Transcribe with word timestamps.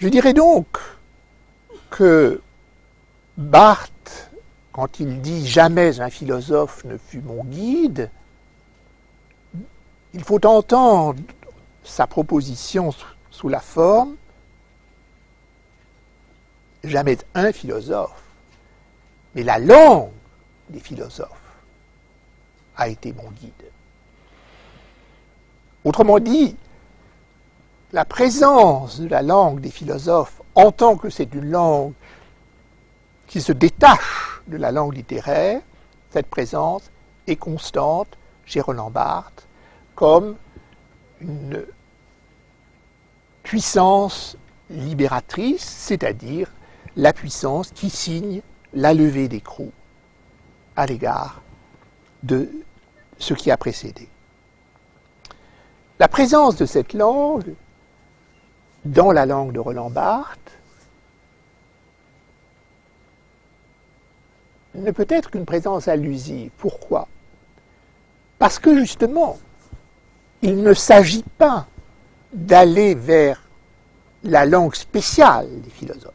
Je 0.00 0.08
dirais 0.08 0.32
donc 0.32 0.78
que 1.90 2.40
Barthes, 3.36 4.30
quand 4.72 4.98
il 4.98 5.20
dit 5.20 5.46
jamais 5.46 6.00
un 6.00 6.08
philosophe 6.08 6.84
ne 6.84 6.96
fut 6.96 7.20
mon 7.20 7.44
guide, 7.44 8.10
il 10.14 10.24
faut 10.24 10.44
entendre 10.46 11.20
sa 11.84 12.06
proposition 12.06 12.94
sous 13.30 13.50
la 13.50 13.60
forme 13.60 14.16
jamais 16.82 17.18
un 17.34 17.52
philosophe, 17.52 18.22
mais 19.34 19.42
la 19.42 19.58
langue 19.58 20.12
des 20.70 20.80
philosophes 20.80 21.28
a 22.74 22.88
été 22.88 23.12
mon 23.12 23.30
guide. 23.32 23.52
Autrement 25.84 26.18
dit, 26.18 26.56
la 27.92 28.04
présence 28.04 29.00
de 29.00 29.08
la 29.08 29.22
langue 29.22 29.60
des 29.60 29.70
philosophes, 29.70 30.40
en 30.54 30.70
tant 30.70 30.96
que 30.96 31.10
c'est 31.10 31.34
une 31.34 31.50
langue 31.50 31.92
qui 33.26 33.40
se 33.40 33.52
détache 33.52 34.42
de 34.46 34.56
la 34.56 34.72
langue 34.72 34.94
littéraire, 34.94 35.60
cette 36.10 36.26
présence 36.26 36.90
est 37.26 37.36
constante 37.36 38.18
chez 38.44 38.60
Roland 38.60 38.90
Barthes 38.90 39.46
comme 39.94 40.36
une 41.20 41.64
puissance 43.42 44.36
libératrice, 44.70 45.64
c'est-à-dire 45.64 46.50
la 46.96 47.12
puissance 47.12 47.70
qui 47.70 47.90
signe 47.90 48.40
la 48.72 48.94
levée 48.94 49.28
d'écrou 49.28 49.72
à 50.76 50.86
l'égard 50.86 51.42
de 52.22 52.50
ce 53.18 53.34
qui 53.34 53.50
a 53.50 53.56
précédé. 53.56 54.08
La 55.98 56.08
présence 56.08 56.56
de 56.56 56.66
cette 56.66 56.94
langue 56.94 57.54
dans 58.84 59.12
la 59.12 59.26
langue 59.26 59.52
de 59.52 59.60
Roland 59.60 59.90
Barthes 59.90 60.58
ne 64.74 64.90
peut 64.90 65.06
être 65.08 65.30
qu'une 65.30 65.44
présence 65.44 65.88
allusive. 65.88 66.50
Pourquoi? 66.58 67.08
Parce 68.38 68.58
que 68.58 68.76
justement, 68.76 69.38
il 70.42 70.62
ne 70.62 70.72
s'agit 70.72 71.24
pas 71.38 71.66
d'aller 72.32 72.94
vers 72.94 73.42
la 74.22 74.46
langue 74.46 74.74
spéciale 74.74 75.48
des 75.60 75.70
philosophes. 75.70 76.12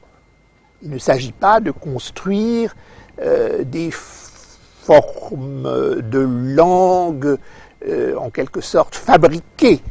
Il 0.81 0.89
ne 0.89 0.97
s'agit 0.97 1.31
pas 1.31 1.59
de 1.59 1.71
construire 1.71 2.75
euh, 3.19 3.63
des 3.63 3.91
formes 3.91 6.01
de 6.01 6.19
langue 6.19 7.37
euh, 7.87 8.15
en 8.17 8.29
quelque 8.29 8.61
sorte 8.61 8.95
fabriquées 8.95 9.81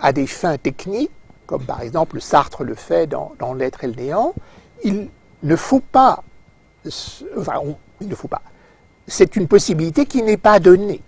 à 0.00 0.12
des 0.12 0.26
fins 0.26 0.58
techniques, 0.58 1.10
comme 1.48 1.64
par 1.64 1.80
exemple 1.80 2.20
Sartre 2.20 2.62
le 2.62 2.74
fait 2.74 3.06
dans, 3.06 3.54
L'être 3.54 3.82
et 3.82 3.88
le 3.88 3.94
néant. 3.94 4.34
Il 4.84 5.08
ne 5.42 5.56
faut 5.56 5.80
pas, 5.80 6.22
enfin, 7.36 7.54
il 8.00 8.08
ne 8.08 8.14
faut 8.14 8.28
pas. 8.28 8.42
C'est 9.08 9.34
une 9.34 9.48
possibilité 9.48 10.04
qui 10.04 10.22
n'est 10.22 10.36
pas 10.36 10.60
donnée. 10.60 11.00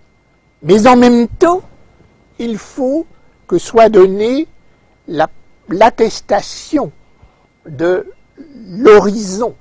Mais 0.63 0.87
en 0.87 0.97
même 0.97 1.27
temps, 1.27 1.61
il 2.39 2.57
faut 2.57 3.05
que 3.47 3.59
soit 3.59 3.89
donnée 3.89 4.47
l'attestation 5.69 6.91
de 7.67 8.11
l'horizon, 8.67 9.55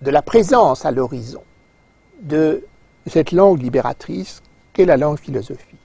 de 0.00 0.10
la 0.10 0.22
présence 0.22 0.86
à 0.86 0.90
l'horizon 0.90 1.42
de 2.22 2.64
cette 3.06 3.32
langue 3.32 3.60
libératrice 3.60 4.42
qu'est 4.72 4.86
la 4.86 4.96
langue 4.96 5.18
philosophique. 5.18 5.81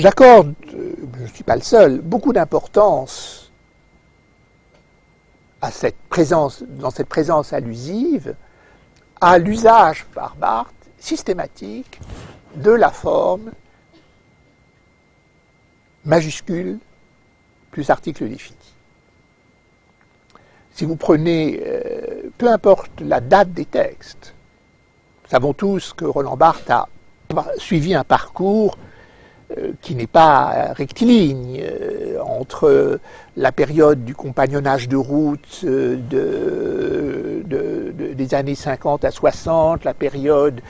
J'accorde, 0.00 0.54
je 0.66 1.22
ne 1.22 1.26
suis 1.26 1.44
pas 1.44 1.56
le 1.56 1.60
seul, 1.60 2.00
beaucoup 2.00 2.32
d'importance 2.32 3.52
à 5.60 5.70
cette 5.70 5.98
présence, 6.08 6.62
dans 6.66 6.88
cette 6.88 7.08
présence 7.08 7.52
allusive, 7.52 8.34
à 9.20 9.36
l'usage 9.36 10.06
par 10.14 10.36
Barthes 10.36 10.72
systématique 10.98 12.00
de 12.56 12.70
la 12.70 12.90
forme 12.90 13.50
majuscule 16.06 16.78
plus 17.70 17.90
article 17.90 18.26
défini. 18.26 18.56
Si 20.72 20.86
vous 20.86 20.96
prenez, 20.96 21.60
euh, 21.62 22.30
peu 22.38 22.50
importe 22.50 23.02
la 23.02 23.20
date 23.20 23.52
des 23.52 23.66
textes, 23.66 24.34
nous 25.24 25.30
savons 25.30 25.52
tous 25.52 25.92
que 25.92 26.06
Roland 26.06 26.38
Barthes 26.38 26.70
a 26.70 26.88
suivi 27.58 27.94
un 27.94 28.04
parcours 28.04 28.78
euh, 28.78 28.89
qui 29.80 29.94
n'est 29.94 30.06
pas 30.06 30.72
rectiligne 30.72 31.60
euh, 31.62 32.18
entre 32.24 33.00
la 33.36 33.52
période 33.52 34.04
du 34.04 34.14
compagnonnage 34.14 34.88
de 34.88 34.96
route 34.96 35.64
des 38.14 38.34
années 38.34 38.54
50 38.54 39.04
à 39.04 39.10
60, 39.10 39.84
la 39.84 39.94
période 39.94 40.60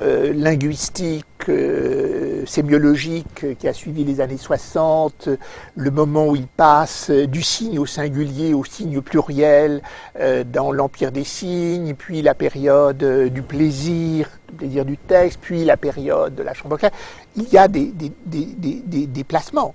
euh, 0.00 0.32
linguistique, 0.32 1.24
euh, 1.48 2.46
sémiologique 2.46 3.58
qui 3.58 3.66
a 3.66 3.72
suivi 3.72 4.04
les 4.04 4.20
années 4.20 4.36
60, 4.36 5.28
le 5.74 5.90
moment 5.90 6.28
où 6.28 6.36
il 6.36 6.46
passe 6.46 7.10
du 7.10 7.42
signe 7.42 7.80
au 7.80 7.86
singulier 7.86 8.54
au 8.54 8.64
signe 8.64 9.00
pluriel 9.00 9.82
euh, 10.20 10.44
dans 10.44 10.70
l'empire 10.70 11.10
des 11.10 11.24
signes, 11.24 11.94
puis 11.94 12.22
la 12.22 12.34
période 12.34 12.98
du 13.32 13.42
plaisir, 13.42 14.30
du 14.48 14.54
plaisir 14.54 14.84
du 14.84 14.96
texte, 14.98 15.40
puis 15.40 15.64
la 15.64 15.76
période 15.76 16.32
de 16.36 16.44
la 16.44 16.54
chambre 16.54 16.76
claire. 16.76 16.92
Il 17.34 17.48
y 17.48 17.58
a 17.58 17.66
des, 17.66 17.92
des, 17.92 19.24
placements. 19.24 19.74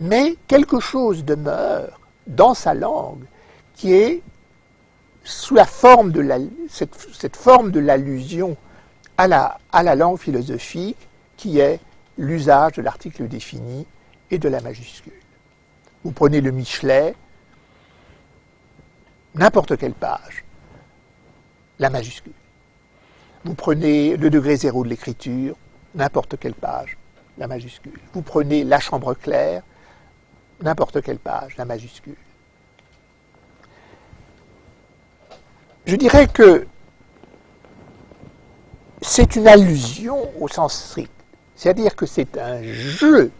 Mais 0.00 0.36
quelque 0.46 0.80
chose 0.80 1.26
demeure 1.26 2.00
dans 2.26 2.54
sa 2.54 2.72
langue 2.72 3.24
qui 3.74 3.92
est 3.92 4.22
sous 5.24 5.54
la 5.54 5.66
forme 5.66 6.10
de 6.10 6.20
la, 6.20 6.38
cette 6.70 7.36
forme 7.36 7.70
de 7.70 7.80
l'allusion 7.80 8.56
à 9.18 9.28
la, 9.28 9.94
langue 9.94 10.18
philosophique 10.18 11.08
qui 11.36 11.58
est 11.58 11.80
l'usage 12.18 12.72
de 12.72 12.82
l'article 12.82 13.28
défini 13.28 13.86
et 14.30 14.38
de 14.38 14.48
la 14.48 14.60
majuscule. 14.60 15.12
Vous 16.04 16.12
prenez 16.12 16.40
le 16.40 16.50
Michelet, 16.50 17.14
n'importe 19.34 19.76
quelle 19.76 19.94
page, 19.94 20.44
la 21.78 21.90
majuscule. 21.90 22.32
Vous 23.44 23.54
prenez 23.54 24.16
le 24.16 24.30
degré 24.30 24.56
zéro 24.56 24.84
de 24.84 24.88
l'écriture, 24.88 25.56
n'importe 25.94 26.38
quelle 26.38 26.54
page, 26.54 26.96
la 27.38 27.46
majuscule. 27.46 27.98
Vous 28.12 28.22
prenez 28.22 28.64
la 28.64 28.78
chambre 28.78 29.14
claire, 29.14 29.62
n'importe 30.60 31.02
quelle 31.02 31.18
page, 31.18 31.56
la 31.56 31.64
majuscule. 31.64 32.16
Je 35.86 35.96
dirais 35.96 36.28
que 36.28 36.66
c'est 39.02 39.36
une 39.36 39.48
allusion 39.48 40.30
au 40.40 40.48
sens 40.48 40.74
strict. 40.74 41.10
C'est-à-dire 41.56 41.94
que 41.94 42.06
c'est 42.06 42.38
un 42.38 42.62
jeu 42.62 43.30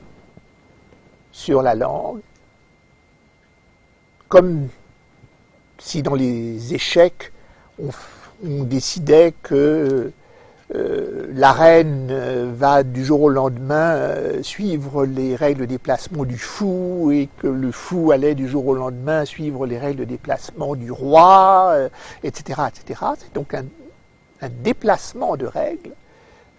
sur 1.30 1.62
la 1.62 1.74
langue, 1.74 2.20
comme 4.28 4.68
si 5.78 6.02
dans 6.02 6.14
les 6.14 6.74
échecs, 6.74 7.32
on, 7.78 7.90
décidait 8.64 9.34
que 9.42 10.10
euh, 10.74 11.26
la 11.32 11.52
reine 11.52 12.12
va 12.54 12.82
du 12.82 13.04
jour 13.04 13.22
au 13.22 13.28
lendemain 13.28 13.94
euh, 13.94 14.42
suivre 14.42 15.04
les 15.04 15.36
règles 15.36 15.60
de 15.60 15.66
déplacement 15.66 16.24
du 16.24 16.38
fou 16.38 17.10
et 17.12 17.28
que 17.38 17.46
le 17.46 17.70
fou 17.70 18.10
allait 18.10 18.34
du 18.34 18.48
jour 18.48 18.66
au 18.66 18.74
lendemain 18.74 19.24
suivre 19.24 19.64
les 19.64 19.78
règles 19.78 20.00
de 20.00 20.04
déplacement 20.04 20.74
du 20.74 20.90
roi, 20.90 21.88
etc. 22.24 22.62
Euh, 22.62 22.66
etc. 22.68 23.00
C'est 23.16 23.32
donc 23.32 23.54
un, 23.54 23.64
un 24.42 24.48
déplacement 24.48 25.36
de 25.36 25.46
règles. 25.46 25.92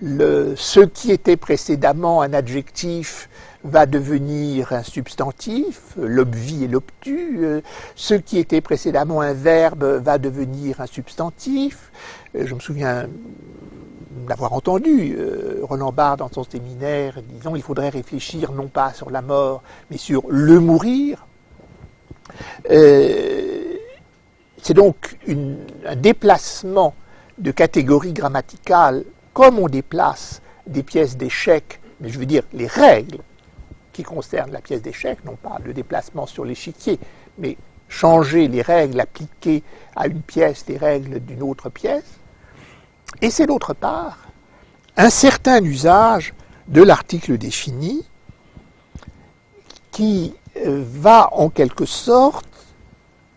Le, 0.01 0.55
ce 0.58 0.79
qui 0.79 1.11
était 1.11 1.37
précédemment 1.37 2.22
un 2.22 2.34
adjectif 2.34 3.29
va 3.63 3.85
devenir 3.85 4.73
un 4.73 4.84
substantif, 4.84 5.93
l'obvi 5.97 6.63
et 6.63 6.67
l'obtus. 6.67 7.40
Euh, 7.43 7.61
ce 7.96 8.16
qui 8.16 8.37
était 8.37 8.59
précédemment 8.61 9.22
un 9.22 9.34
verbe 9.34 9.84
va 9.84 10.17
devenir 10.17 10.81
un 10.81 10.87
substantif. 10.87 11.91
Euh, 12.35 12.46
je 12.46 12.55
me 12.55 12.59
souviens 12.59 13.08
d'avoir 14.28 14.53
entendu 14.53 15.16
euh, 15.17 15.59
Roland 15.63 15.91
Barthes 15.91 16.19
dans 16.19 16.31
son 16.31 16.43
séminaire 16.43 17.22
disant 17.22 17.55
il 17.55 17.61
faudrait 17.61 17.90
réfléchir 17.90 18.52
non 18.52 18.67
pas 18.67 18.93
sur 18.93 19.09
la 19.09 19.22
mort, 19.22 19.63
mais 19.90 19.97
sur 19.97 20.23
le 20.28 20.59
mourir. 20.59 21.25
C'est 24.63 24.73
donc 24.73 25.17
un 25.85 25.96
déplacement 25.96 26.93
de 27.38 27.52
catégories 27.52 28.14
grammaticales, 28.14 29.03
comme 29.34 29.59
on 29.59 29.68
déplace 29.68 30.41
des 30.68 30.84
pièces 30.84 31.18
d'échecs, 31.18 31.80
mais 32.00 32.09
je 32.09 32.20
veux 32.20 32.26
dire 32.26 32.44
les 32.53 32.68
règles 32.68 33.20
qui 33.91 34.03
concernent 34.03 34.52
la 34.52 34.62
pièce 34.62 34.82
d'échec, 34.82 35.24
non 35.26 35.35
pas 35.35 35.58
le 35.64 35.74
déplacement 35.74 36.26
sur 36.26 36.46
l'échiquier, 36.46 37.00
mais 37.38 37.58
changer 37.88 38.47
les 38.47 38.62
règles 38.62 39.00
appliquées 39.00 39.64
à 39.96 40.08
une 40.08 40.22
pièce 40.22 40.66
des 40.66 40.78
règles 40.78 41.20
d'une 41.20 41.44
autre 41.44 41.70
pièce. 41.70 42.20
Et 43.22 43.30
c'est 43.30 43.46
d'autre 43.46 43.74
part 43.74 44.18
un 44.97 45.09
certain 45.09 45.64
usage 45.64 46.34
de 46.68 46.82
l'article 46.82 47.38
défini 47.38 48.06
qui, 49.91 50.34
euh, 50.58 50.84
va 50.85 51.30
en 51.34 51.50
quelque 51.50 51.85
sorte 51.85 52.46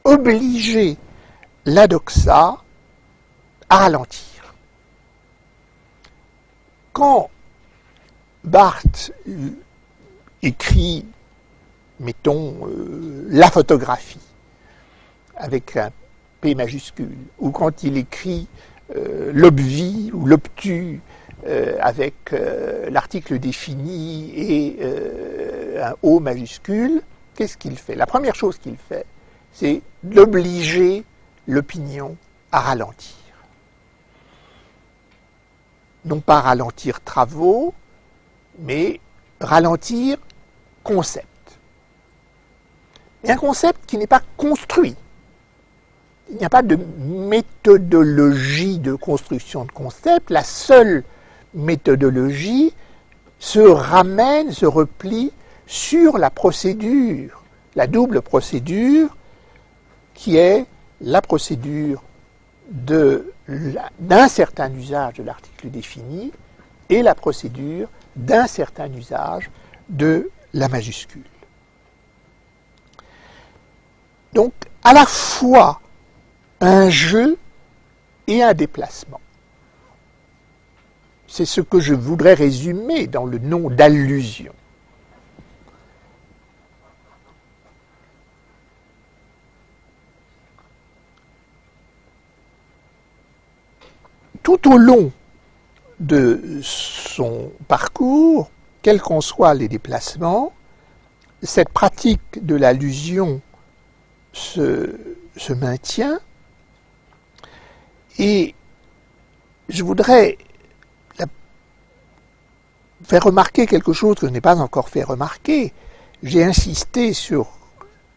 obliger 0.05 0.97
la 1.65 1.87
doxa 1.87 2.59
à 3.69 3.79
ralentir. 3.79 4.55
Quand 6.93 7.31
Barthes 8.45 9.13
écrit, 10.43 11.05
mettons, 12.01 12.55
euh, 12.67 13.27
la 13.29 13.51
photographie 13.51 14.21
avec 15.37 15.77
un 15.77 15.91
P 16.41 16.55
majuscule, 16.55 17.17
ou 17.39 17.51
quand 17.51 17.83
il 17.83 17.97
écrit 17.97 18.47
euh, 18.95 19.31
l'obvi 19.35 20.11
ou 20.15 20.27
l'obtus 20.27 21.01
euh, 21.47 21.77
avec 21.81 22.15
l'article 22.89 23.39
défini 23.39 24.33
et 24.35 24.79
un 25.83 25.95
O 26.03 26.21
majuscule, 26.21 27.03
qu'est-ce 27.35 27.57
qu'il 27.57 27.77
fait? 27.77 27.95
La 27.95 28.07
première 28.07 28.35
chose 28.35 28.59
qu'il 28.59 28.77
fait, 28.77 29.05
c'est 29.53 29.83
d'obliger 30.03 31.05
l'opinion 31.47 32.17
à 32.53 32.61
ralentir. 32.61 33.26
Non 36.07 36.21
pas 36.21 36.41
ralentir 36.41 37.01
travaux, 37.03 37.75
mais 38.59 39.01
ralentir 39.41 40.19
concept. 40.83 41.27
Et 43.25 43.31
un 43.31 43.37
concept 43.37 43.85
qui 43.87 43.99
n'est 43.99 44.07
pas 44.07 44.23
construit. 44.37 44.95
Il 46.31 46.37
n'y 46.37 46.45
a 46.45 46.49
pas 46.49 46.63
de 46.63 46.79
méthodologie 46.99 48.79
de 48.79 48.95
construction 48.95 49.65
de 49.65 49.73
concept. 49.73 50.31
La 50.31 50.45
seule 50.45 51.05
méthodologie 51.55 52.73
se 53.39 53.61
ramène, 53.61 54.53
se 54.53 54.67
replie 54.67 55.33
sur 55.67 56.19
la 56.19 56.31
procédure, 56.31 57.43
la 57.75 57.87
double 57.87 58.23
procédure 58.23 59.17
qui 60.15 60.37
est 60.37 60.67
la 61.01 61.21
procédure 61.21 62.03
d'un 63.49 64.29
certain 64.29 64.73
usage 64.73 65.15
de 65.15 65.23
l'article 65.23 65.71
défini 65.71 66.33
et 66.89 67.03
la 67.03 67.15
procédure 67.15 67.89
d'un 68.17 68.47
certain 68.47 68.93
usage 68.93 69.51
de 69.89 70.31
la 70.53 70.69
majuscule. 70.69 71.23
Donc, 74.33 74.53
à 74.83 74.93
la 74.93 75.07
fois 75.07 75.81
un 76.61 76.91
jeu 76.91 77.39
et 78.27 78.43
un 78.43 78.55
déplacement. 78.55 79.21
C'est 81.29 81.45
ce 81.45 81.61
que 81.61 81.81
je 81.81 81.95
voudrais 81.95 82.35
résumer 82.35 83.07
dans 83.07 83.25
le 83.25 83.39
nom 83.39 83.69
d'allusion. 83.71 84.53
Tout 94.47 94.73
au 94.73 94.79
long 94.79 95.11
de 95.99 96.61
son 96.63 97.51
parcours, 97.67 98.49
quels 98.81 99.03
qu'en 99.03 99.21
soient 99.21 99.55
les 99.55 99.67
déplacements, 99.67 100.53
cette 101.43 101.71
pratique 101.71 102.47
de 102.47 102.55
l'allusion 102.55 103.41
se, 104.33 104.95
maintient 105.53 106.21
et 108.21 108.55
je 109.69 109.83
voudrais 109.83 110.39
faire 113.03 113.25
remarquer 113.25 113.67
quelque 113.67 113.93
chose 113.93 114.15
que 114.15 114.29
je 114.29 114.33
n'ai 114.33 114.41
pas 114.41 114.59
encore 114.59 114.91
fait 114.91 115.03
remarquer. 115.03 115.73
J'ai 116.23 116.45
insisté 116.45 117.15
sur 117.15 117.49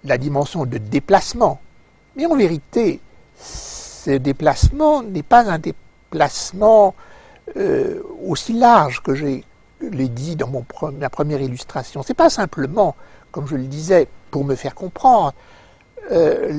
la 0.04 0.20
dimension 0.20 0.68
de 0.68 0.78
déplacement, 0.78 1.60
mais 2.16 2.28
en 2.28 2.36
vérité, 2.36 3.00
ce 3.36 4.12
déplacement 4.12 5.02
n'est 5.02 5.24
pas 5.24 5.50
un 5.50 5.58
déplacement 5.58 5.89
euh, 7.58 8.02
aussi 8.28 8.54
large 8.54 9.02
que 9.02 9.16
je 9.16 9.26
l'ai 9.82 10.10
dit 10.10 10.36
dans 10.36 10.48
mon, 10.48 10.66
ma 11.00 11.10
première 11.10 11.42
illustration. 11.42 12.04
C'est 12.04 12.14
pas 12.14 12.30
simplement, 12.30 12.96
comme 13.32 13.48
je 13.48 13.56
le 13.56 13.64
disais, 13.64 14.08
pour 14.32 14.44
me 14.44 14.56
faire 14.56 14.76
comprendre, 14.76 15.34
euh, 16.12 16.50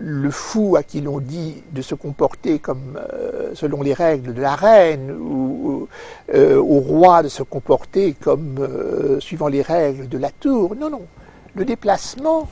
le, 0.00 0.30
fou 0.30 0.76
à 0.76 0.82
qui 0.82 1.00
l'on 1.00 1.20
dit 1.20 1.62
de 1.72 1.82
se 1.82 1.94
comporter 1.94 2.58
comme 2.58 2.98
euh, 3.12 3.50
selon 3.54 3.82
les 3.82 3.94
règles 3.94 4.32
de 4.32 4.40
la 4.40 4.54
reine 4.54 5.10
ou 5.12 5.88
au 6.32 6.80
roi 6.80 7.22
de 7.22 7.28
se 7.28 7.42
comporter 7.42 8.14
comme 8.14 9.18
suivant 9.18 9.48
les 9.48 9.62
règles 9.62 10.08
de 10.08 10.18
la 10.18 10.30
tour. 10.30 10.76
Non, 10.76 10.88
non. 10.88 11.02
Le 11.54 11.64
déplacement, 11.64 12.48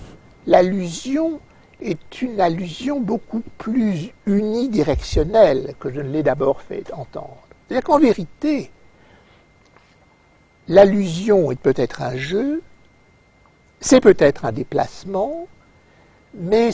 l'allusion 0.47 1.41
est 1.81 2.23
une 2.23 2.41
allusion 2.41 3.01
beaucoup 3.01 3.43
plus 3.57 4.11
unidirectionnelle 4.27 5.75
que 5.79 5.91
je 5.91 6.01
ne 6.01 6.11
l'ai 6.11 6.23
d'abord 6.23 6.61
fait 6.63 6.93
entendre. 6.93 7.39
C'est-à-dire 7.67 7.85
qu'en 7.85 7.99
vérité, 7.99 8.71
l'allusion 10.67 11.51
est 11.51 11.61
peut-être 11.61 12.03
un 12.03 12.17
jeu, 12.17 12.63
c'est 13.81 14.01
peut-être 14.01 14.45
un 14.45 14.53
déplacement, 14.53 15.47
mais 16.35 16.71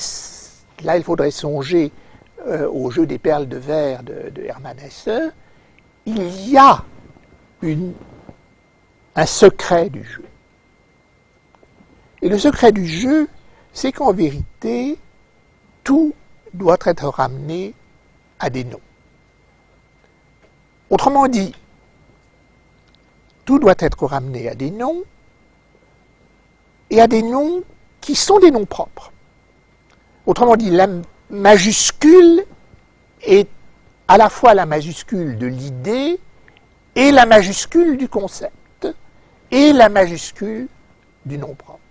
là 0.82 0.96
il 0.96 1.04
faudrait 1.04 1.30
songer 1.30 1.92
euh, 2.46 2.68
au 2.70 2.90
jeu 2.90 3.06
des 3.06 3.18
perles 3.18 3.48
de 3.48 3.56
verre 3.56 4.02
de, 4.02 4.42
Hermann 4.42 4.78
Hesse, 4.78 5.08
il 6.06 6.50
y 6.50 6.56
a 6.56 6.84
un 9.16 9.26
secret 9.26 9.88
du 9.88 10.04
jeu. 10.04 10.24
Et 12.20 12.28
le 12.28 12.38
secret 12.38 12.72
du 12.72 12.86
jeu, 12.86 13.28
c'est 13.74 13.92
qu'en 13.92 14.12
vérité, 14.12 14.96
tout 15.82 16.14
doit 16.54 16.78
être 16.86 17.08
ramené 17.08 17.74
à 18.38 18.48
des 18.48 18.64
noms. 18.64 18.80
Autrement 20.88 21.26
dit, 21.26 21.52
tout 23.44 23.58
doit 23.58 23.74
être 23.80 24.06
ramené 24.06 24.48
à 24.48 24.54
des 24.54 24.70
noms 24.70 25.02
et 26.88 27.00
à 27.00 27.08
des 27.08 27.22
noms 27.22 27.64
qui 28.00 28.14
sont 28.14 28.38
des 28.38 28.52
noms 28.52 28.64
propres. 28.64 29.12
Autrement 30.24 30.56
dit, 30.56 30.70
la 30.70 30.86
majuscule 31.28 32.44
est 33.22 33.48
à 34.06 34.16
la 34.16 34.30
fois 34.30 34.54
la 34.54 34.66
majuscule 34.66 35.36
de 35.36 35.46
l'idée 35.46 36.20
et 36.94 37.10
la 37.10 37.26
majuscule 37.26 37.96
du 37.96 38.08
concept 38.08 38.86
et 39.50 39.72
la 39.72 39.88
majuscule 39.88 40.68
du 41.26 41.38
nom 41.38 41.54
propre 41.54 41.83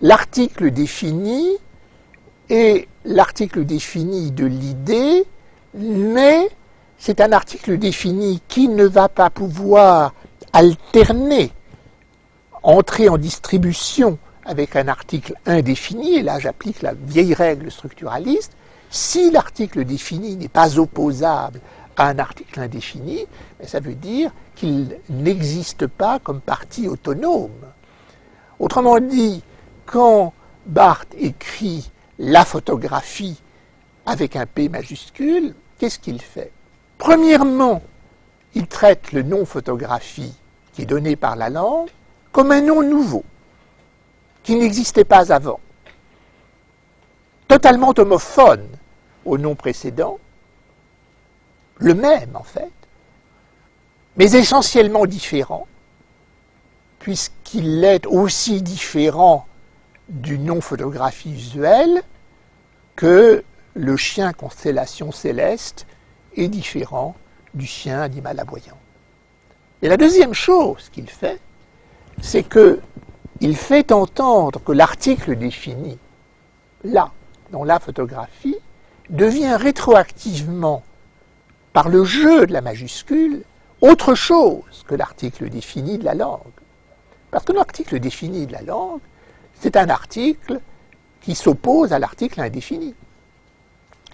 l'article 0.00 0.70
défini 0.70 1.56
est 2.48 2.88
l'article 3.04 3.64
défini 3.64 4.30
de 4.30 4.46
l'idée, 4.46 5.24
mais 5.74 6.48
c'est 6.98 7.20
un 7.20 7.32
article 7.32 7.78
défini 7.78 8.40
qui 8.48 8.68
ne 8.68 8.84
va 8.84 9.08
pas 9.08 9.30
pouvoir 9.30 10.14
alterner, 10.52 11.52
entrer 12.62 13.08
en 13.08 13.18
distribution 13.18 14.18
avec 14.44 14.76
un 14.76 14.88
article 14.88 15.34
indéfini, 15.46 16.16
et 16.16 16.22
là 16.22 16.38
j'applique 16.38 16.82
la 16.82 16.94
vieille 16.94 17.34
règle 17.34 17.70
structuraliste, 17.70 18.52
si 18.90 19.30
l'article 19.30 19.84
défini 19.84 20.36
n'est 20.36 20.48
pas 20.48 20.78
opposable 20.78 21.60
à 21.96 22.08
un 22.08 22.18
article 22.18 22.60
indéfini, 22.60 23.26
ben, 23.58 23.68
ça 23.68 23.80
veut 23.80 23.94
dire 23.94 24.30
qu'il 24.54 24.96
n'existe 25.10 25.86
pas 25.86 26.18
comme 26.18 26.40
partie 26.40 26.88
autonome. 26.88 27.50
Autrement 28.58 28.98
dit, 28.98 29.42
quand 29.88 30.34
Barthes 30.66 31.14
écrit 31.18 31.90
la 32.18 32.44
photographie 32.44 33.40
avec 34.04 34.36
un 34.36 34.44
P 34.44 34.68
majuscule, 34.68 35.54
qu'est-ce 35.78 35.98
qu'il 35.98 36.20
fait? 36.20 36.52
Premièrement, 36.98 37.82
il 38.54 38.66
traite 38.66 39.12
le 39.12 39.22
nom 39.22 39.46
photographie 39.46 40.34
qui 40.72 40.82
est 40.82 40.86
donné 40.86 41.16
par 41.16 41.36
la 41.36 41.48
langue 41.48 41.88
comme 42.32 42.52
un 42.52 42.60
nom 42.60 42.82
nouveau, 42.82 43.24
qui 44.42 44.56
n'existait 44.56 45.04
pas 45.04 45.32
avant, 45.32 45.60
totalement 47.48 47.94
homophone 47.96 48.68
au 49.24 49.38
nom 49.38 49.54
précédent, 49.54 50.18
le 51.78 51.94
même 51.94 52.36
en 52.36 52.42
fait, 52.42 52.70
mais 54.18 54.32
essentiellement 54.32 55.06
différent, 55.06 55.66
puisqu'il 56.98 57.82
est 57.84 58.06
aussi 58.06 58.60
différent 58.60 59.47
du 60.08 60.38
non-photographie 60.38 61.32
visuelle 61.32 62.02
que 62.96 63.44
le 63.74 63.96
chien 63.96 64.32
constellation 64.32 65.12
céleste 65.12 65.86
est 66.36 66.48
différent 66.48 67.14
du 67.54 67.66
chien 67.66 68.00
animal 68.00 68.40
aboyant. 68.40 68.78
Et 69.82 69.88
la 69.88 69.96
deuxième 69.96 70.34
chose 70.34 70.88
qu'il 70.90 71.08
fait, 71.08 71.40
c'est 72.20 72.42
que 72.42 72.80
il 73.40 73.56
fait 73.56 73.92
entendre 73.92 74.60
que 74.64 74.72
l'article 74.72 75.36
défini, 75.36 75.96
là, 76.82 77.12
dans 77.52 77.62
la 77.62 77.78
photographie, 77.78 78.56
devient 79.10 79.54
rétroactivement, 79.54 80.82
par 81.72 81.88
le 81.88 82.02
jeu 82.02 82.46
de 82.46 82.52
la 82.52 82.60
majuscule, 82.60 83.44
autre 83.80 84.16
chose 84.16 84.84
que 84.88 84.96
l'article 84.96 85.48
défini 85.48 85.98
de 85.98 86.04
la 86.04 86.14
langue. 86.14 86.40
Parce 87.30 87.44
que 87.44 87.52
l'article 87.52 88.00
défini 88.00 88.46
de 88.46 88.52
la 88.52 88.62
langue 88.62 89.00
c'est 89.60 89.76
un 89.76 89.88
article 89.88 90.60
qui 91.20 91.34
s'oppose 91.34 91.92
à 91.92 91.98
l'article 91.98 92.40
indéfini. 92.40 92.94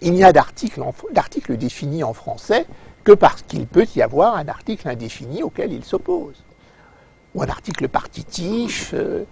Il 0.01 0.13
n'y 0.13 0.25
a 0.25 0.33
d'article 0.33 1.57
défini 1.57 2.03
en 2.03 2.13
français 2.13 2.67
que 3.05 3.13
parce 3.13 3.43
qu'il 3.43 3.67
peut 3.67 3.87
y 3.95 4.03
avoir 4.03 4.37
un 4.37 4.49
article 4.49 4.89
indéfini 4.89 5.43
auquel 5.43 5.73
il 5.73 5.85
s'oppose. 5.85 6.43
Ou 7.35 7.43
un 7.43 7.49
article 7.49 7.89
partitif, 7.89 8.93
euh, 8.95 9.25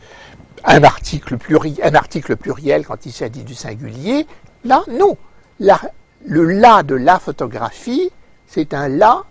un, 0.65 0.83
article 0.83 1.37
un, 1.83 1.95
article 1.95 2.37
pluriel 2.37 2.87
quand 2.87 3.07
il 3.07 3.13
s'agit 3.13 3.45
du 3.45 3.55
singulier. 3.55 4.27
Là, 4.65 4.85
non. 4.91 5.17
le 5.59 6.45
là 6.53 6.83
de 6.83 6.95
la 6.95 7.19
photographie, 7.19 8.11
c'est 8.47 8.75
un 8.75 8.89
là 8.89 9.25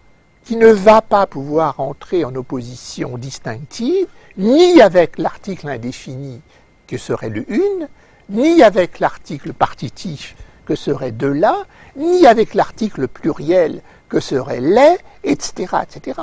qui 0.44 0.56
ne 0.56 0.68
va 0.68 1.02
pas 1.02 1.28
pouvoir 1.28 1.80
entrer 1.80 2.26
en 2.26 2.34
opposition 2.36 3.18
distinctive 3.18 4.08
ni 4.38 4.82
avec 4.82 5.18
l'article 5.18 5.70
indéfini 5.70 6.42
que 6.92 6.98
serait 6.98 7.30
le 7.30 7.50
une, 7.50 7.88
ni 8.30 8.62
avec 8.62 9.00
l'article 9.00 9.54
partitif 9.54 10.36
que 10.66 10.76
serait 10.76 11.14
de 11.14 11.28
là, 11.28 11.64
ni 11.96 12.28
avec 12.28 12.54
l'article 12.54 13.08
pluriel 13.08 13.82
que 14.10 14.20
serait 14.20 14.60
les, 14.60 14.98
etc., 15.24 15.78
etc. 15.84 16.20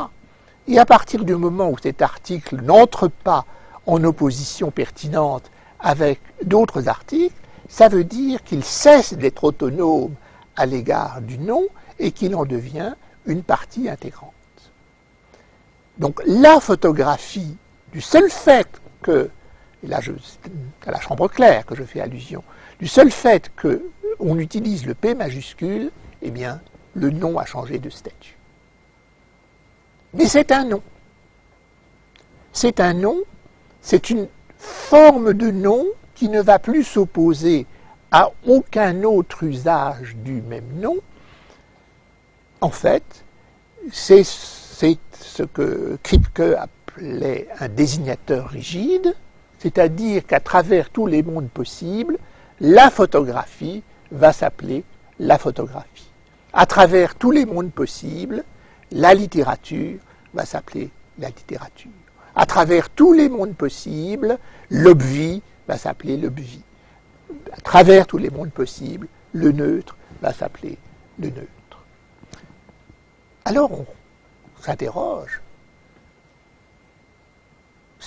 Et 0.67 0.79
à 0.79 0.85
partir 0.85 1.25
du 1.25 1.35
moment 1.37 1.71
où 1.71 1.79
cet 1.83 2.03
article 2.03 2.57
n'entre 2.63 3.09
pas 3.09 3.47
en 3.87 4.05
opposition 4.05 4.71
pertinente 4.71 5.51
avec 5.81 6.21
d'autres 6.45 6.87
articles, 6.87 7.35
ça 7.67 7.89
veut 7.89 8.05
dire 8.05 8.45
qu'il 8.45 8.63
cesse 8.63 9.15
d'être 9.15 9.45
autonome 9.45 10.13
à 10.55 10.67
l'égard 10.67 11.23
du 11.23 11.39
nom 11.39 11.65
et 11.99 12.13
qu'il 12.13 12.37
en 12.37 12.45
devient 12.45 12.93
une 13.25 13.43
partie 13.43 13.89
intégrante. 13.89 14.35
Donc 15.97 16.21
la 16.27 16.61
photographie, 16.61 17.57
du 17.91 18.03
seul 18.03 18.29
fait 18.29 18.69
que, 19.01 19.31
et 19.83 19.87
là 19.87 20.01
c'est 20.03 20.89
à 20.89 20.91
la 20.91 21.01
chambre 21.01 21.29
claire 21.29 21.65
que 21.67 21.75
je 21.75 21.85
fais 21.85 22.01
allusion, 22.01 22.43
du 22.79 22.87
seul 22.89 23.11
fait 23.11 23.51
qu'on 23.61 24.39
utilise 24.39 24.87
le 24.87 24.95
P 24.95 25.15
majuscule, 25.15 25.91
eh 26.23 26.31
bien, 26.31 26.61
le 26.95 27.11
nom 27.11 27.39
a 27.39 27.45
changé 27.45 27.79
de 27.79 27.91
statut. 27.91 28.37
Mais 30.15 30.27
c'est 30.27 30.53
un 30.53 30.65
nom. 30.65 30.83
C'est 32.53 32.81
un 32.81 32.95
nom, 32.95 33.19
c'est 33.83 34.11
une 34.11 34.27
forme 34.57 35.35
de 35.35 35.51
nom 35.51 35.87
qui 36.15 36.29
ne 36.29 36.41
va 36.41 36.59
plus 36.59 36.83
s'opposer 36.83 37.67
à 38.11 38.33
aucun 38.47 39.05
autre 39.05 39.45
usage 39.45 40.17
du 40.17 40.41
même 40.43 40.81
nom. 40.81 40.97
En 42.61 42.71
fait, 42.71 43.25
c'est 43.93 44.25
ce 44.25 45.43
que 45.43 45.99
Kripke 46.03 46.57
appelait 46.59 47.49
un 47.61 47.69
désignateur 47.69 48.49
rigide, 48.49 49.15
c'est-à-dire 49.59 50.27
qu'à 50.27 50.41
travers 50.41 50.91
tous 50.91 51.07
les 51.07 51.23
mondes 51.23 51.51
possibles, 51.51 52.19
la 52.61 52.91
photographie 52.91 53.83
va 54.11 54.33
s'appeler 54.33 54.85
la 55.19 55.39
photographie. 55.39 56.11
À 56.53 56.67
travers 56.67 57.15
tous 57.15 57.31
les 57.31 57.45
mondes 57.45 57.73
possibles, 57.73 58.45
la 58.91 59.15
littérature 59.15 59.99
va 60.35 60.45
s'appeler 60.45 60.91
la 61.19 61.29
littérature. 61.29 61.91
À 62.35 62.47
travers 62.47 62.89
tous 62.91 63.13
les 63.13 63.29
mondes 63.29 63.57
possibles, 63.57 64.39
l'obvie 64.71 65.43
va 65.67 65.77
s'appeler 65.77 66.17
l'obvie. 66.17 66.63
À 67.53 67.61
travers 67.61 68.07
tous 68.07 68.19
les 68.19 68.31
mondes 68.31 68.53
possibles, 68.53 69.09
le 69.33 69.53
neutre 69.53 69.97
va 70.23 70.33
s'appeler 70.33 70.79
le 71.19 71.29
neutre. 71.29 71.49
Alors 73.45 73.73
on 73.73 73.87
s'interroge. 74.61 75.41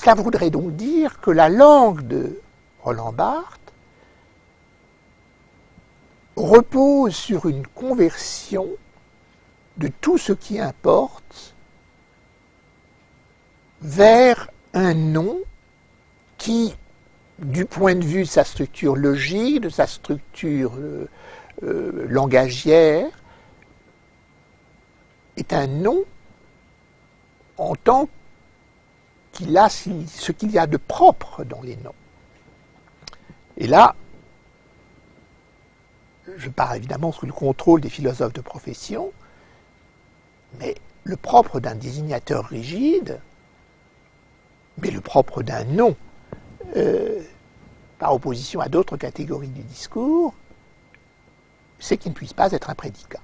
Cela 0.01 0.15
voudrait 0.15 0.50
donc 0.50 0.75
dire 0.75 1.22
que 1.22 1.29
la 1.29 1.48
langue 1.48 2.08
de 2.08 2.41
Roland 2.81 3.13
Barthes 3.13 3.72
repose 6.36 7.13
sur 7.13 7.46
une 7.46 7.67
conversion 7.67 8.67
de 9.77 9.89
tout 10.01 10.17
ce 10.17 10.34
qui 10.34 10.60
importe 10.60 11.53
vers 13.84 14.50
un 14.74 14.96
nom 14.96 15.38
qui, 16.39 16.75
du 17.38 17.65
point 17.65 17.93
de 17.93 18.03
vue 18.03 18.24
de 18.24 18.27
sa 18.27 18.43
structure 18.43 18.96
logique, 18.96 19.62
de 19.62 19.70
sa 19.70 19.86
structure 19.86 20.72
euh, 20.79 21.08
euh, 21.62 22.08
langagière, 22.10 23.08
est 25.38 25.53
un 25.53 25.67
nom 25.67 26.03
en 27.58 27.75
tant 27.75 28.10
ce 29.45 30.31
qu'il 30.31 30.51
y 30.51 30.60
a 30.60 30.67
de 30.67 30.77
propre 30.77 31.43
dans 31.43 31.62
les 31.62 31.75
noms. 31.77 31.95
Et 33.57 33.67
là, 33.67 33.95
je 36.38 36.50
parle 36.50 36.77
évidemment 36.77 37.12
sous 37.12 37.25
le 37.25 37.33
contrôle 37.33 37.81
des 37.81 37.89
philosophes 37.89 38.33
de 38.33 38.41
profession, 38.41 39.12
mais 40.60 40.75
le 41.03 41.15
propre 41.15 41.60
d'un 41.60 41.75
désignateur 41.75 42.45
rigide, 42.45 43.19
mais 44.77 44.91
le 44.91 45.01
propre 45.01 45.43
d'un 45.43 45.63
nom, 45.63 45.95
euh, 46.75 47.21
par 48.00 48.13
opposition 48.13 48.60
à 48.62 48.69
d'autres 48.69 48.98
catégories 48.98 49.48
du 49.48 49.62
discours, 49.63 50.33
c'est 51.79 51.98
qu'il 51.98 52.12
ne 52.12 52.15
puisse 52.15 52.33
pas 52.33 52.51
être 52.51 52.69
un 52.69 52.75
prédicat. 52.75 53.19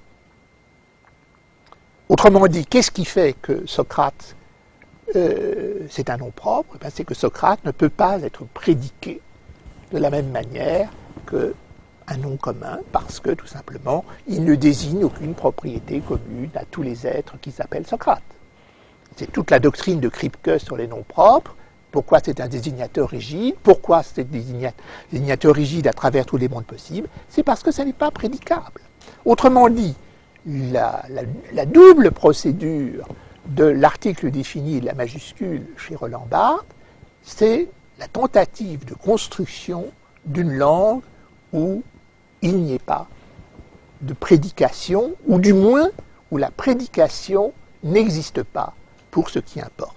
Autrement 2.09 2.47
dit, 2.47 2.65
qu'est-ce 2.65 2.91
qui 2.91 3.05
fait 3.05 3.35
que 3.41 3.65
Socrate, 3.65 4.35
euh, 5.15 5.79
c'est 5.89 6.09
un 6.09 6.17
nom 6.17 6.31
propre 6.31 6.77
eh 6.83 6.89
C'est 6.89 7.05
que 7.05 7.13
Socrate 7.13 7.63
ne 7.65 7.71
peut 7.71 7.89
pas 7.89 8.21
être 8.21 8.43
prédiqué 8.53 9.21
de 9.91 9.97
la 9.97 10.09
même 10.09 10.29
manière 10.31 10.89
que 11.25 11.55
un 12.09 12.17
nom 12.17 12.37
commun 12.37 12.79
parce 12.91 13.19
que 13.19 13.31
tout 13.31 13.47
simplement, 13.47 14.05
il 14.27 14.43
ne 14.45 14.55
désigne 14.55 15.03
aucune 15.03 15.33
propriété 15.33 15.99
commune 15.99 16.49
à 16.55 16.63
tous 16.65 16.81
les 16.81 17.05
êtres 17.05 17.37
qui 17.39 17.51
s'appellent 17.51 17.87
Socrate. 17.87 18.23
C'est 19.15 19.31
toute 19.31 19.51
la 19.51 19.59
doctrine 19.59 19.99
de 19.99 20.09
Kripke 20.09 20.59
sur 20.59 20.77
les 20.77 20.87
noms 20.87 21.03
propres. 21.03 21.55
Pourquoi 21.91 22.19
c'est 22.23 22.39
un 22.39 22.47
désignateur 22.47 23.09
rigide? 23.09 23.55
Pourquoi 23.63 24.03
c'est 24.03 24.21
un 24.21 24.25
désignateur 25.11 25.55
rigide 25.55 25.87
à 25.87 25.93
travers 25.93 26.25
tous 26.25 26.37
les 26.37 26.47
mondes 26.47 26.65
possibles? 26.65 27.07
C'est 27.29 27.43
parce 27.43 27.63
que 27.63 27.71
ça 27.71 27.83
n'est 27.83 27.93
pas 27.93 28.11
prédicable. 28.11 28.81
Autrement 29.25 29.69
dit, 29.69 29.95
la, 30.45 31.03
la 31.53 31.65
double 31.65 32.11
procédure 32.11 33.07
de 33.49 33.63
l'article 33.63 34.31
défini 34.31 34.79
de 34.79 34.85
la 34.85 34.93
majuscule 34.93 35.65
chez 35.77 35.95
Roland 35.95 36.27
Barthes, 36.29 36.65
c'est 37.23 37.67
la 37.99 38.07
tentative 38.07 38.85
de 38.85 38.93
construction 38.93 39.87
d'une 40.25 40.53
langue 40.53 41.01
où 41.53 41.83
il 42.41 42.57
n'y 42.57 42.73
ait 42.73 42.79
pas 42.79 43.07
de 44.01 44.13
prédication, 44.13 45.15
ou 45.25 45.39
du 45.39 45.53
moins 45.53 45.89
où 46.31 46.37
la 46.37 46.51
prédication 46.51 47.53
n'existe 47.83 48.43
pas 48.43 48.73
pour 49.09 49.29
ce 49.29 49.39
qui 49.39 49.59
importe. 49.59 49.96